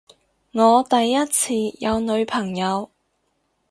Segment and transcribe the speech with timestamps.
[0.53, 2.89] 我第一次有女朋友